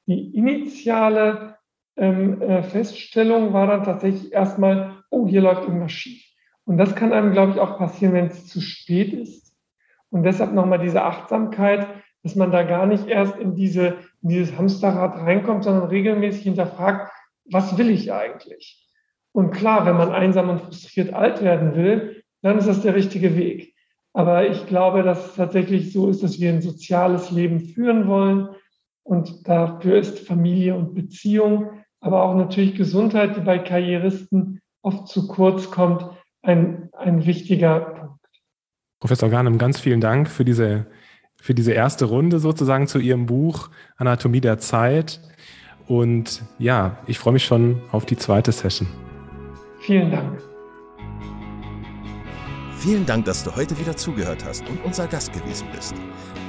die 0.08 0.36
initiale 0.36 1.58
ähm, 1.98 2.42
äh, 2.42 2.64
Feststellung 2.64 3.52
war 3.52 3.68
dann 3.68 3.84
tatsächlich 3.84 4.32
erstmal, 4.32 5.04
oh, 5.10 5.28
hier 5.28 5.42
läuft 5.42 5.64
irgendwas 5.64 5.92
schief. 5.92 6.31
Und 6.72 6.78
das 6.78 6.96
kann 6.96 7.12
einem, 7.12 7.34
glaube 7.34 7.52
ich, 7.52 7.60
auch 7.60 7.78
passieren, 7.78 8.14
wenn 8.14 8.28
es 8.28 8.48
zu 8.48 8.62
spät 8.62 9.12
ist. 9.12 9.54
Und 10.10 10.24
deshalb 10.24 10.54
nochmal 10.54 10.80
diese 10.80 11.04
Achtsamkeit, 11.04 11.86
dass 12.24 12.38
man 12.38 12.50
da 12.50 12.64
gar 12.64 12.86
nicht 12.86 13.10
erst 13.10 13.38
in, 13.38 13.56
diese, 13.56 13.98
in 14.22 14.30
dieses 14.30 14.58
Hamsterrad 14.58 15.18
reinkommt, 15.18 15.66
sondern 15.66 15.90
regelmäßig 15.90 16.44
hinterfragt, 16.44 17.12
was 17.44 17.78
will 17.78 17.90
ich 17.90 18.14
eigentlich? 18.14 18.90
Und 19.34 19.52
klar, 19.52 19.86
wenn 19.86 19.98
man 19.98 20.14
einsam 20.14 20.48
und 20.48 20.62
frustriert 20.62 21.14
alt 21.14 21.44
werden 21.44 21.76
will, 21.76 22.24
dann 22.42 22.58
ist 22.58 22.70
das 22.70 22.82
der 22.82 22.96
richtige 22.96 23.36
Weg. 23.36 23.76
Aber 24.14 24.48
ich 24.48 24.66
glaube, 24.66 25.04
dass 25.04 25.26
es 25.26 25.36
tatsächlich 25.36 25.92
so 25.92 26.08
ist, 26.08 26.24
dass 26.24 26.40
wir 26.40 26.52
ein 26.52 26.62
soziales 26.62 27.32
Leben 27.32 27.60
führen 27.60 28.08
wollen. 28.08 28.48
Und 29.04 29.46
dafür 29.46 29.98
ist 29.98 30.26
Familie 30.26 30.76
und 30.76 30.96
Beziehung, 30.96 31.84
aber 32.00 32.24
auch 32.24 32.34
natürlich 32.34 32.76
Gesundheit, 32.76 33.36
die 33.36 33.42
bei 33.42 33.60
Karrieristen 33.60 34.62
oft 34.82 35.10
zu 35.10 35.28
kurz 35.28 35.70
kommt, 35.70 36.06
ein, 36.42 36.90
ein 36.94 37.26
wichtiger 37.26 37.80
Punkt. 37.80 38.20
Professor 39.00 39.30
Garnem, 39.30 39.58
ganz 39.58 39.80
vielen 39.80 40.02
Dank 40.02 40.30
für 40.30 40.46
diese, 40.46 40.88
für 41.42 41.54
diese 41.54 41.72
erste 41.72 42.06
Runde 42.06 42.40
sozusagen 42.40 42.88
zu 42.88 43.00
Ihrem 43.00 43.26
Buch 43.26 43.70
Anatomie 43.98 44.42
der 44.42 44.60
Zeit. 44.60 45.20
Und 45.88 46.44
ja, 46.60 46.98
ich 47.08 47.20
freue 47.20 47.34
mich 47.34 47.46
schon 47.46 47.82
auf 47.92 48.06
die 48.06 48.16
zweite 48.16 48.52
Session. 48.52 48.88
Vielen 49.80 50.12
Dank. 50.12 50.42
Vielen 52.78 53.06
Dank, 53.06 53.26
dass 53.26 53.44
du 53.44 53.56
heute 53.56 53.78
wieder 53.80 53.96
zugehört 53.96 54.44
hast 54.46 54.68
und 54.68 54.84
unser 54.84 55.08
Gast 55.08 55.34
gewesen 55.34 55.68
bist. 55.76 55.94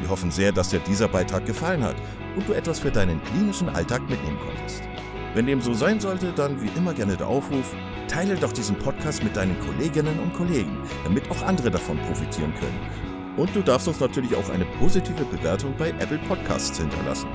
Wir 0.00 0.08
hoffen 0.08 0.30
sehr, 0.30 0.52
dass 0.52 0.70
dir 0.70 0.80
dieser 0.80 1.08
Beitrag 1.08 1.44
gefallen 1.44 1.82
hat 1.82 1.96
und 2.36 2.48
du 2.48 2.52
etwas 2.52 2.80
für 2.80 2.90
deinen 2.90 3.22
klinischen 3.24 3.68
Alltag 3.68 4.00
mitnehmen 4.08 4.38
konntest. 4.38 4.82
Wenn 5.34 5.46
dem 5.46 5.60
so 5.60 5.74
sein 5.74 6.00
sollte, 6.00 6.32
dann 6.32 6.60
wie 6.62 6.70
immer 6.76 6.94
gerne 6.94 7.16
der 7.16 7.26
Aufruf, 7.26 7.74
teile 8.12 8.34
doch 8.34 8.52
diesen 8.52 8.76
Podcast 8.76 9.24
mit 9.24 9.34
deinen 9.36 9.58
Kolleginnen 9.60 10.20
und 10.20 10.34
Kollegen, 10.34 10.76
damit 11.02 11.30
auch 11.30 11.40
andere 11.42 11.70
davon 11.70 11.96
profitieren 12.00 12.52
können. 12.60 12.78
Und 13.38 13.56
du 13.56 13.62
darfst 13.62 13.88
uns 13.88 14.00
natürlich 14.00 14.36
auch 14.36 14.50
eine 14.50 14.66
positive 14.78 15.24
Bewertung 15.24 15.72
bei 15.78 15.88
Apple 15.98 16.18
Podcasts 16.28 16.78
hinterlassen. 16.78 17.30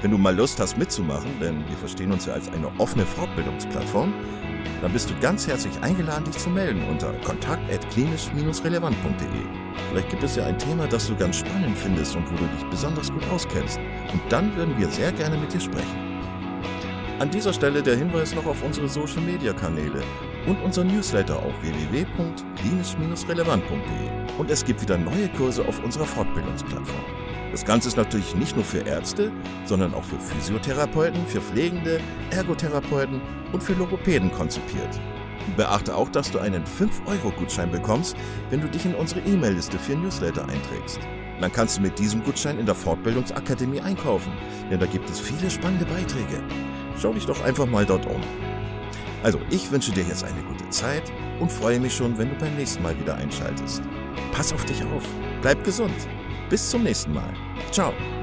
Wenn 0.00 0.12
du 0.12 0.18
mal 0.18 0.36
Lust 0.36 0.60
hast 0.60 0.78
mitzumachen, 0.78 1.32
denn 1.40 1.68
wir 1.68 1.76
verstehen 1.76 2.12
uns 2.12 2.26
ja 2.26 2.34
als 2.34 2.52
eine 2.52 2.68
offene 2.78 3.04
Fortbildungsplattform, 3.04 4.14
dann 4.80 4.92
bist 4.92 5.10
du 5.10 5.14
ganz 5.20 5.48
herzlich 5.48 5.72
eingeladen, 5.82 6.24
dich 6.24 6.38
zu 6.38 6.50
melden 6.50 6.84
unter 6.88 7.12
kontakt.klinisch-relevant.de. 7.24 9.26
Vielleicht 9.90 10.10
gibt 10.10 10.22
es 10.22 10.36
ja 10.36 10.46
ein 10.46 10.58
Thema, 10.58 10.86
das 10.86 11.08
du 11.08 11.16
ganz 11.16 11.38
spannend 11.38 11.76
findest 11.76 12.14
und 12.14 12.30
wo 12.30 12.36
du 12.36 12.46
dich 12.46 12.64
besonders 12.70 13.10
gut 13.10 13.28
auskennst. 13.30 13.80
Und 14.12 14.22
dann 14.28 14.54
würden 14.54 14.78
wir 14.78 14.88
sehr 14.88 15.10
gerne 15.12 15.36
mit 15.36 15.52
dir 15.52 15.60
sprechen. 15.60 16.09
An 17.20 17.30
dieser 17.30 17.52
Stelle 17.52 17.82
der 17.82 17.96
Hinweis 17.98 18.34
noch 18.34 18.46
auf 18.46 18.62
unsere 18.62 18.88
Social 18.88 19.20
Media 19.20 19.52
Kanäle 19.52 20.02
und 20.46 20.56
unser 20.62 20.84
Newsletter 20.84 21.36
auf 21.36 21.52
www.klinisch-relevant.de. 21.60 24.38
Und 24.38 24.50
es 24.50 24.64
gibt 24.64 24.80
wieder 24.80 24.96
neue 24.96 25.28
Kurse 25.36 25.62
auf 25.68 25.84
unserer 25.84 26.06
Fortbildungsplattform. 26.06 27.04
Das 27.50 27.62
Ganze 27.62 27.88
ist 27.88 27.98
natürlich 27.98 28.34
nicht 28.36 28.56
nur 28.56 28.64
für 28.64 28.86
Ärzte, 28.86 29.30
sondern 29.66 29.92
auch 29.92 30.04
für 30.04 30.18
Physiotherapeuten, 30.18 31.26
für 31.26 31.42
Pflegende, 31.42 32.00
Ergotherapeuten 32.30 33.20
und 33.52 33.62
für 33.62 33.74
Logopäden 33.74 34.32
konzipiert. 34.32 34.98
Beachte 35.58 35.94
auch, 35.94 36.08
dass 36.08 36.30
du 36.30 36.38
einen 36.38 36.64
5-Euro-Gutschein 36.64 37.70
bekommst, 37.70 38.16
wenn 38.48 38.62
du 38.62 38.68
dich 38.68 38.86
in 38.86 38.94
unsere 38.94 39.20
E-Mail-Liste 39.20 39.78
für 39.78 39.94
Newsletter 39.94 40.48
einträgst. 40.48 41.00
Dann 41.40 41.52
kannst 41.52 41.78
du 41.78 41.82
mit 41.82 41.98
diesem 41.98 42.22
Gutschein 42.22 42.58
in 42.58 42.66
der 42.66 42.74
Fortbildungsakademie 42.74 43.80
einkaufen, 43.80 44.32
denn 44.70 44.80
da 44.80 44.86
gibt 44.86 45.08
es 45.08 45.18
viele 45.18 45.50
spannende 45.50 45.86
Beiträge. 45.86 46.42
Schau 47.00 47.12
dich 47.12 47.26
doch 47.26 47.42
einfach 47.42 47.66
mal 47.66 47.86
dort 47.86 48.06
um. 48.06 48.20
Also, 49.22 49.38
ich 49.50 49.70
wünsche 49.70 49.92
dir 49.92 50.04
jetzt 50.04 50.24
eine 50.24 50.42
gute 50.42 50.68
Zeit 50.70 51.12
und 51.40 51.50
freue 51.50 51.80
mich 51.80 51.94
schon, 51.94 52.16
wenn 52.16 52.30
du 52.30 52.34
beim 52.36 52.54
nächsten 52.56 52.82
Mal 52.82 52.98
wieder 52.98 53.16
einschaltest. 53.16 53.82
Pass 54.32 54.52
auf 54.52 54.64
dich 54.64 54.82
auf, 54.84 55.04
bleib 55.42 55.62
gesund 55.64 55.94
bis 56.50 56.68
zum 56.68 56.82
nächsten 56.82 57.14
Mal. 57.14 57.32
Ciao. 57.70 58.19